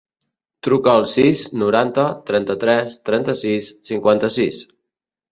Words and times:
Truca 0.67 0.93
al 0.99 1.03
sis, 1.09 1.41
noranta, 1.63 2.05
trenta-tres, 2.29 2.95
trenta-sis, 3.09 3.69
cinquanta-sis. 3.91 4.59